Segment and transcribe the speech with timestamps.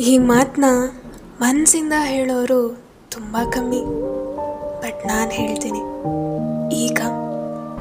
[0.00, 0.64] ಈ ಮಾತನ್ನ
[1.40, 2.60] ಮನಸ್ಸಿಂದ ಹೇಳೋರು
[3.10, 3.80] ತುಂಬ ಕಮ್ಮಿ.
[4.82, 5.82] ಬಟ್ ನಾನು ಹೇಳ್ತೀನಿ,
[6.84, 7.00] ಈಗ,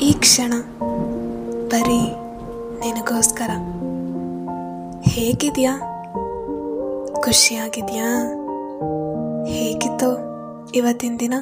[0.00, 0.52] ಈ ಕ್ಷಣ
[1.68, 2.00] ಬರೀ
[2.80, 3.50] ನಿನಗೋಸ್ಕರ.
[5.08, 5.74] ಹೇಗಿದೆಯಾ?
[7.24, 8.08] ಖುಷಿಯಾಗಿದೆಯಾ?
[9.52, 10.10] ಹೇಗಿತ್ತು
[10.74, 11.34] ಇವತ್ತಿನ ದಿನ?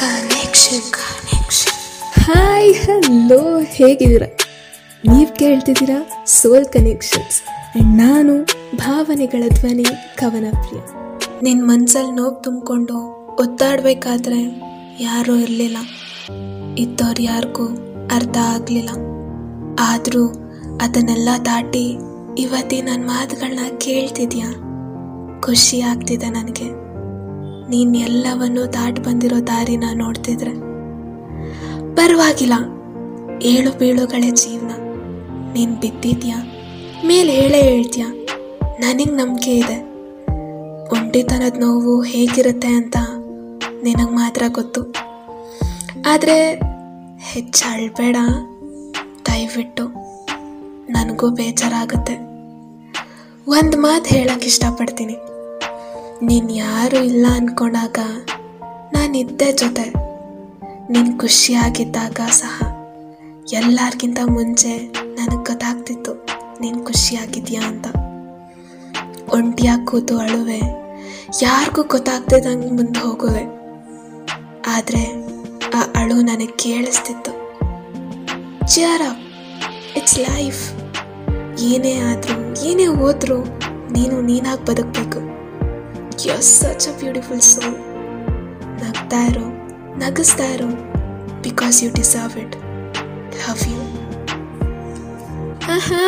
[0.00, 1.78] ಕನೆಕ್ಷನ್ ಕನೆಕ್ಷನ್
[2.26, 4.28] ಹಾಯ್, ಹಲೋ, ಹೇಗಿದ್ದೀರಾ?
[5.04, 7.38] ನೀವು ಕೇಳ್ತಿದ್ದೀರಾ ಸೋಲ್ ಕನೆಕ್ಷನ್ಸ್
[7.76, 8.44] ನಾನು
[8.76, 9.84] ಭಾವನೆಗಳ ಧ್ವನಿ
[10.16, 10.80] ಕವನಪ್ರಿಯ
[11.42, 12.94] ನಿನ್ನ ಮನ್ಸಲ್ಲಿ ನೋವು ತುಂಬಿಕೊಂಡು
[13.40, 14.62] ಒತ್ತಾಡಬೇಕಾದ್ರೆ
[15.00, 15.76] ಯಾರೂ ಇರಲಿಲ್ಲ.
[16.78, 17.66] ಇದ್ದವ್ರು ಯಾರಿಗೂ
[18.14, 18.90] ಅರ್ಥ ಆಗಲಿಲ್ಲ.
[19.80, 20.28] ಆದರೂ
[20.82, 21.96] ಅದನ್ನೆಲ್ಲ ದಾಟಿ
[22.38, 24.52] ಇವತ್ತಿ ನನ್ನ ಮಾತುಗಳನ್ನ ಕೇಳ್ತಿದ್ಯಾ?
[25.42, 26.64] ಖುಷಿ ಆಗ್ತಿದೆ ನನಗೆ.
[27.70, 30.52] ನೀನು ಎಲ್ಲವನ್ನೂ ದಾಟಿ ಬಂದಿರೋ ದಾರಿನ ನೋಡ್ತಿದ್ರೆ.
[31.94, 32.54] ಪರವಾಗಿಲ್ಲ.
[33.42, 34.70] ಏಳು ಬೀಳುಗಳೇ ಜೀವನ.
[35.52, 36.57] ನೀನು ಬಿದ್ದಿದ್ಯಾ?
[37.06, 38.04] ಮೇಲೆ ಹೇಳೇ ಹೇಳ್ತೀಯ?
[38.78, 39.82] ನನಗೆ ನಂಬಿಕೆ ಇದೆ.
[40.92, 42.96] ಒಂಟಿತನದ ನೋವು ಹೇಗಿರುತ್ತೆ ಅಂತ
[43.82, 44.94] ನಿನಗೆ ಮಾತ್ರ ಗೊತ್ತು.
[46.06, 46.60] ಆದರೆ
[47.20, 48.16] ಹೆಚ್ಚು ಅಳಬೇಡ
[49.26, 49.88] ದಯವಿಟ್ಟು.
[50.90, 52.14] ನನಗೂ ಬೇಜಾರಾಗುತ್ತೆ.
[53.48, 55.16] ಒಂದು ಮಾತು ಹೇಳಕ್ಕೆ ಇಷ್ಟಪಡ್ತೀನಿ.
[56.22, 57.98] ನೀನು ಯಾರು ಇಲ್ಲ ಅಂದ್ಕೊಂಡಾಗ
[58.92, 59.92] ನಾನಿದ್ದೆ ಜೊತೆ.
[60.92, 62.62] ನೀನು ಖುಷಿಯಾಗಿದ್ದಾಗ ಸಹ
[63.52, 66.27] ಎಲ್ಲರಿಗಿಂತ ಮುಂಚೆ ನನಗೆ ಗೊತ್ತಾಗ್ತಿತ್ತು.
[66.60, 67.86] ನೀನು ಖುಷಿಯಾಗಿದ್ಯಾ ಅಂತ.
[69.34, 70.60] ಒಂಟಿಯಾಗಿ ಕೂತು ಅಳುವೆ,
[71.42, 73.44] ಯಾರಿಗೂ ಗೊತ್ತಾಗ್ತಿದ್ದಂಗೆ ಮುಂದೆ ಹೋಗುವೆ.
[74.66, 75.02] ಆದರೆ
[75.74, 77.32] ಆ ಅಳು ನನಗೆ ಕೇಳಿಸ್ತಿತ್ತು.
[78.72, 79.06] ಚಿಯರ್
[79.98, 80.62] ಇಟ್ಸ್ ಲೈಫ್
[81.70, 83.38] ಏನೇ ಆದರೂ, ಏನೇ ಹೋದರೂ
[83.92, 85.20] ನೀನು ನೀನಾಗಿ ಬದುಕಬೇಕು.
[86.26, 87.78] You such a beautiful soul
[88.82, 89.46] ನಗ್ತಾ ಇರೋ,
[90.02, 90.68] ನಗಿಸ್ತಾ ಇರೋ
[91.42, 92.56] because you deserve it
[93.40, 93.80] love you
[95.78, 96.04] ಆಹಾ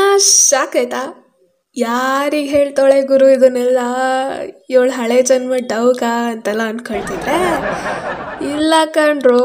[0.77, 1.01] ಆಯ್ತಾ
[1.77, 3.81] ಯಾರಿಗೆ ಹೇಳ್ತಾಳೆ ಗುರು ಇದನ್ನೆಲ್ಲ?
[4.71, 7.37] ಇವಳು ಹಳೆ ಜನ್ಮ ಡೌಕ ಅಂತೆಲ್ಲ ಅನ್ಕೊಳ್ತಿದ್ರೆ,
[8.55, 9.42] ಇಲ್ಲ ಕಣ್ರೋ,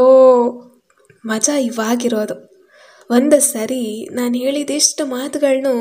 [1.26, 2.36] ಮಜಾ ಇವಾಗಿರೋದು.
[3.10, 5.76] ಒಂದು ಸರಿ ನಾನು ಹೇಳಿದಿಷ್ಟು ಮಾತುಗಳನ್ನು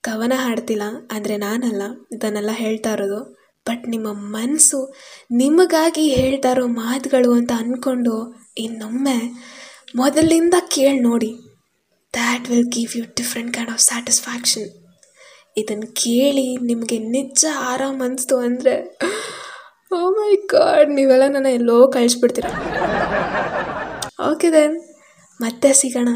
[0.00, 1.82] ಕವನ ಹಾಡ್ತಿಲ್ಲ ಅಂದರೆ ನಾನಲ್ಲ,
[2.12, 3.20] ಇದನ್ನೆಲ್ಲ ಹೇಳ್ತಾ ಇರೋದು.
[3.66, 4.94] ಬಟ್ ನಿಮ್ಮ ಮನಸ್ಸು
[5.32, 8.14] ನಿಮಗಾಗಿ ಹೇಳ್ತಾ ಇರೋ ಮಾತುಗಳು ಅಂತ ಅಂದ್ಕೊಂಡು
[8.58, 9.18] ಇನ್ನೊಮ್ಮೆ
[9.96, 11.30] ಮೊದಲಿಂದ ಕೇಳಿ ನೋಡಿ.
[12.18, 14.68] That will give you different kind of satisfaction
[15.56, 18.74] ಇದನ್ನು ಕೇಳಿ ನಿಮಗೆ ನಿಜ ಆರಾಮ ಅನಿಸ್ತು ಅಂದರೆ
[19.92, 22.46] ಓ ಮೈ ಗಾಡ್ ನೀವೆಲ್ಲ ನನ್ನ ಎಲ್ಲೋ ಕಳಿಸ್ಬಿಡ್ತೀರ?
[24.30, 24.76] ಓಕೆ ದೆನ್
[25.40, 26.10] ಮತ್ತೆ ಸಿಗೋಣ.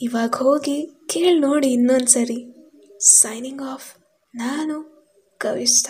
[0.00, 0.76] ಇವಾಗ ಹೋಗಿ
[1.08, 2.38] ಕೇಳಿ ನೋಡಿ ಇನ್ನೊಂದು ಸರಿ
[3.20, 3.88] ಸೈನಿಂಗ್ ಆಫ್
[4.34, 4.76] ನಾನು
[5.40, 5.86] ಕವಿಷ್ಠ